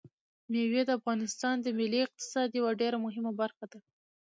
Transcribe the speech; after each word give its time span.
مېوې 0.51 0.81
د 0.85 0.89
افغانستان 0.99 1.55
د 1.61 1.67
ملي 1.77 1.99
اقتصاد 2.03 2.49
یوه 2.59 2.71
ډېره 2.81 2.97
مهمه 3.05 3.31
برخه 3.41 3.65
ده. 3.71 3.79